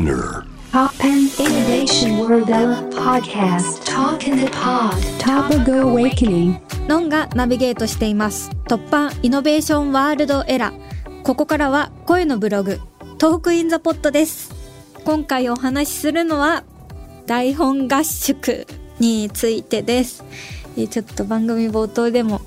[0.00, 0.46] Spinner.
[0.72, 2.48] Pop and Innovation World
[2.94, 3.84] Podcast.
[3.84, 4.96] Talk in the Pod.
[5.18, 6.58] Topical Awakening.
[6.88, 8.50] ノンがナビゲートしています。
[8.66, 11.22] 突破イノベーションワールドエラー。
[11.22, 12.80] ここからは声のブログ
[13.18, 14.54] トークインザポットです。
[15.04, 16.64] 今回お話しするのは
[17.26, 18.66] 台本合宿
[19.00, 20.24] についてです。
[20.78, 22.40] えーちょっと番組冒頭でも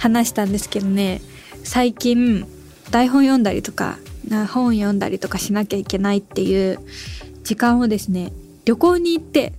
[0.00, 1.20] 話したんですけどね。
[1.62, 2.44] 最近
[2.90, 6.78] 台本読んだりとかな本読んだりとかしなきゃいけないっていう
[7.44, 8.32] 時間をですね
[8.64, 9.52] 旅行に行って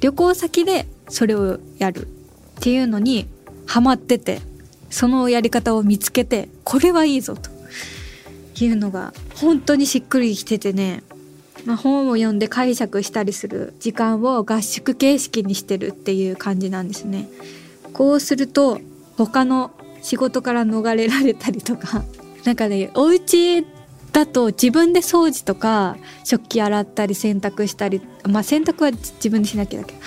[0.00, 2.08] 旅行先でそれをやるっ
[2.60, 3.26] ていうのに
[3.66, 4.40] ハマってて
[4.90, 7.50] そのやり方を見つけてこれはいいぞと
[8.64, 11.02] いうのが本当にしっくりきててね、
[11.64, 17.28] まあ、本を読んで解釈したりする時間を合宿形式にしてるっていう感じなんですね。
[17.92, 18.80] こうすると
[19.16, 19.70] 他の
[20.02, 22.04] 仕事から逃れられたりとか
[22.44, 23.64] なんかねお家
[24.12, 29.98] だと自分で掃除とか食器洗ったり洗濯したりまあ洗濯は自分でしなきゃだけど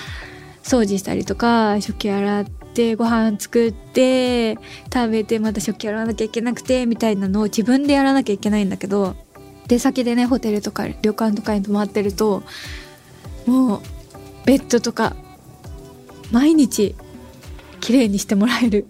[0.62, 4.56] 掃除したりとか食器洗ってご飯作って
[4.92, 9.14] 食べてまた食器洗わなきゃいけなくてみたいなのを自分でやらなきゃいけないんだけど
[9.68, 12.42] 出先でねホテルとか旅館とかに泊まってると
[13.46, 13.80] もう
[14.44, 15.16] ベッドとか
[16.30, 16.94] 毎日
[17.80, 18.86] 綺麗にしてもらえる。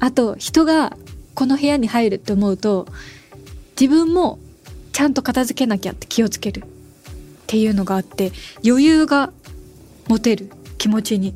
[0.00, 0.96] あと人が
[1.38, 2.88] この部屋に入るって思うと
[3.80, 4.40] 自分も
[4.90, 6.64] ちゃんと片付けなきゃって気をつける。
[6.64, 6.64] っ
[7.46, 8.32] ていうのがあって
[8.66, 9.32] 余裕が
[10.08, 10.50] 持てる。
[10.78, 11.34] 気持ちに。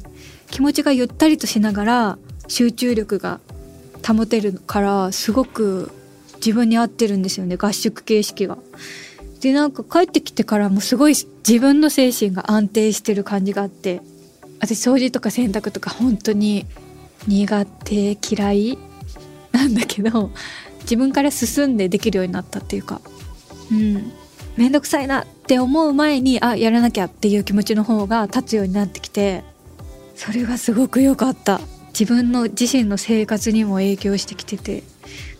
[0.51, 3.39] 気持ちがゆったりとしながら集中力が
[4.05, 5.93] 保てるからすごく
[6.45, 7.57] 自分に合ってるんですよね。
[7.57, 8.59] 合宿形式が。
[9.41, 14.01] でなんか帰ってきてからもすごい自分の精神が安定してる感じがあって
[14.59, 16.67] 私掃除とか洗濯とか本当に
[17.29, 18.92] 苦手嫌い。
[19.63, 20.31] なんだけど
[20.83, 23.01] 自分から進んでできるようになったっていうか
[23.71, 24.13] うん。
[24.57, 29.45] 面倒くさいなって思う前にあやらなきゃっていう気持ちの方が立つようになってきて
[30.15, 31.61] それがすごく良かった。
[31.99, 34.83] 自分の自身の生活にも影響してきてて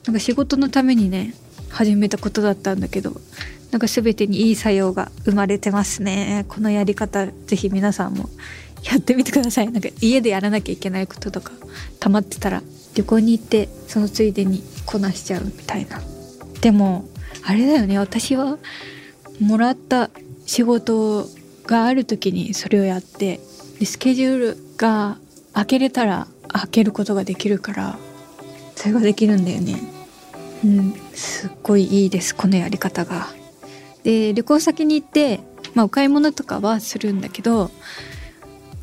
[0.05, 1.35] なんか仕事のためにね
[1.71, 3.13] 始めたことだったんだけど
[3.71, 6.45] なんか全てにいい作用が生まれてますね。
[6.49, 8.29] このやり方ぜひ皆さんも
[8.85, 9.71] やってみてください。
[9.71, 11.53] なんか家でやらなきゃいけないこととか
[12.01, 12.63] 溜まってたら
[12.95, 16.01] 旅行に行ってそのついでにこなしちゃうみたいな。
[16.61, 17.09] でも
[17.45, 17.99] あれだよね。
[17.99, 18.59] 私は
[19.41, 20.11] もらった
[20.47, 21.27] 仕事
[21.67, 23.41] がある時にそれをやって
[23.79, 25.17] でスケジュールが
[25.55, 27.99] 開けれたら開けることができるから
[28.75, 29.81] それができるんだよね。
[30.65, 30.95] うん。
[31.15, 32.35] すっごいいいです。
[32.35, 33.29] このやり方が。
[34.03, 35.41] で旅行先に行って
[35.75, 37.71] まあお買い物とかはするんだけど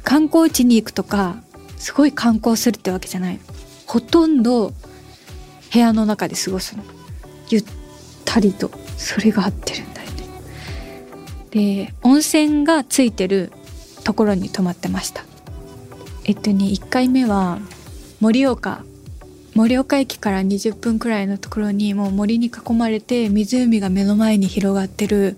[0.09, 1.35] 観光地に行くとか
[1.77, 3.39] すごい観光するってわけじゃない。
[3.85, 4.73] ほとんど
[5.71, 6.83] 部屋の中で過ごすの。
[7.51, 7.63] ゆっ
[8.25, 10.23] たりとそれが合ってるんだよね。
[11.51, 13.51] で温泉がついてる
[14.03, 15.23] ところに泊まってました。
[16.25, 17.59] えっとね1回目は
[18.19, 18.83] 盛岡。
[19.53, 25.37] 盛岡駅から20分くらいのところにもう森に囲まれて湖が目の前に広がってる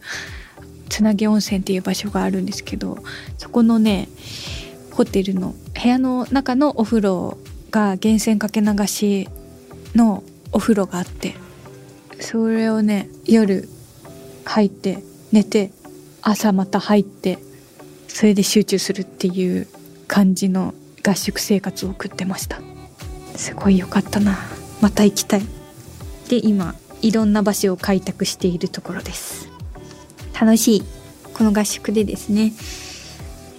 [0.87, 2.97] つなぎ温泉っていう場所があるんですけど
[3.37, 4.09] そこのね
[4.91, 7.37] ホテルの部屋の中のお風呂
[7.71, 9.29] が源泉かけ流し
[9.95, 11.35] のお風呂があって
[12.19, 13.67] それをね夜
[14.45, 14.99] 入って
[15.31, 15.71] 寝て
[16.21, 17.39] 朝また入って
[18.07, 19.67] それで集中するっていう
[20.07, 22.59] 感じの合宿生活を送ってました。
[23.35, 24.37] すごい良かったな。
[24.81, 25.41] また行きたい。
[26.29, 29.49] で今いろんな場所を開拓しているところです。
[30.39, 30.83] 楽しい。
[31.33, 32.53] この合宿でですね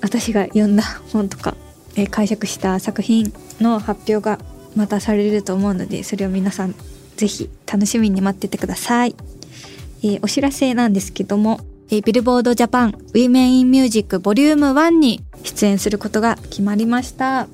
[0.03, 0.83] 私が読んだ
[1.13, 1.57] 本とか、
[1.97, 4.39] えー解釈した作品の発表が
[4.77, 6.75] またされると思うのでそれを皆さん
[7.17, 9.15] ぜひ楽しみに待っててください、
[10.03, 17.47] えーお知らせなんですけども、えービルボードジャパンウィメンインミュージックボリューム1に出演することが決まりました、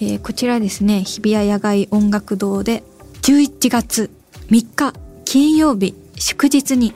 [0.00, 2.82] えーこちらですね日比谷野外音楽堂で
[3.22, 4.10] 11月
[4.48, 6.92] 3日金曜日祝日に、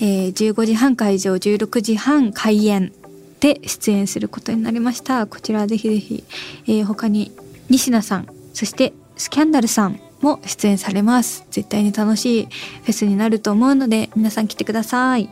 [0.00, 2.92] えー15時半会場16時半開演。
[3.40, 5.26] で出演することになりました。
[5.26, 6.24] こちらぜひぜひ、
[6.66, 7.32] えー他に
[7.68, 11.46] 西名さんそしてスキャンダルさんも出演されます。
[11.50, 15.30] 絶対に楽しいフェスになると思うので皆さん来てください。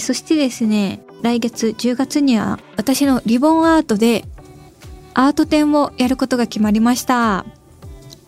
[0.00, 4.24] そしてですね来月10月には私のリボンアートで
[5.14, 7.44] アート展をやることが決まりました。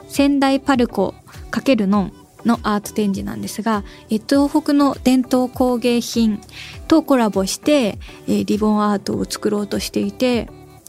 [0.09, 1.15] 仙台パルコ
[1.51, 2.13] ×ノン
[2.45, 6.41] のアート展示なんですが、え東北の伝統工芸品
[6.89, 7.99] とコラボして、
[8.29, 10.49] えリボンアートを作ろうとしていて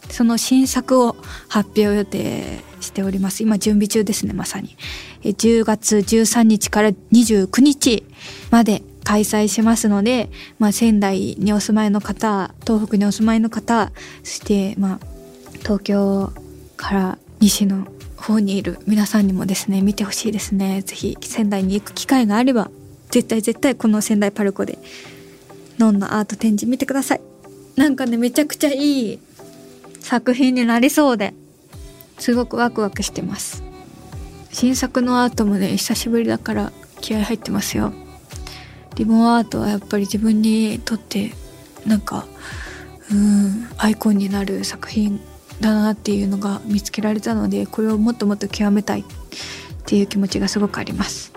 [0.09, 1.15] その新作を
[1.47, 3.43] 発表予定しております。
[3.43, 4.75] 今準備中ですねまさに。
[5.23, 8.03] 10月13日から29日
[8.51, 10.29] まで開催しますので、
[10.59, 13.91] まあ、仙台にお住まいの方東北にお住まいの方
[14.23, 14.99] そしてまあ
[15.59, 16.31] 東京
[16.75, 17.87] から西の
[18.25, 20.81] 方にいる皆さんにもですね見てほしいですね。
[20.81, 22.71] 是非仙台に行く機会があれば
[23.11, 24.79] 絶対絶対この仙台パルコで
[25.77, 27.21] ノンのアート展示見てください。
[27.75, 29.19] なんかねめちゃくちゃいい
[29.99, 31.33] 作品になりそうで
[32.17, 33.63] すごくワクワクしてます。
[34.51, 36.71] 新作のアートもね久しぶりだから
[37.01, 37.93] 気合入ってますよ。
[38.95, 41.33] リボンアートはやっぱり自分にとって
[41.85, 42.25] なんか
[43.11, 45.19] うんアイコンになる作品
[45.61, 49.03] だなっていうのが見つけられたのでこれをもっともっと極めたいっ
[49.85, 51.31] ていう気持ちがすごくあります。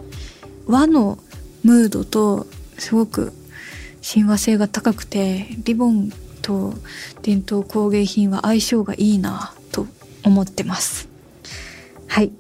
[0.67, 1.19] 和の
[1.65, 2.47] ムードと
[2.79, 3.32] すごく
[4.00, 6.11] 親和性が高くてリボン
[6.43, 6.75] と
[7.23, 9.87] 伝統工芸品は相性がいいなと
[10.25, 11.09] 思ってます。
[12.06, 12.32] はい。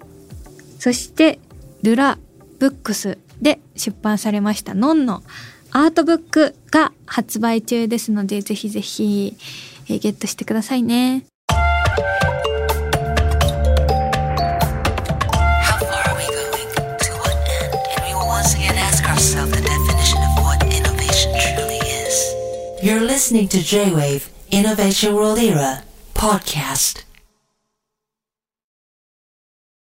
[0.78, 1.38] そして
[1.82, 2.18] ルラ
[2.58, 5.22] ブックスで出版されましたノンの
[5.70, 9.36] アートブックが発売中ですのでぜひぜひ、
[9.86, 11.24] ゲットしてくださいね。
[19.18, 22.84] Ourselves the definition of what innovation truly is.
[22.84, 25.82] You're listening to J-Wave Innovation World Era
[26.14, 27.02] podcast.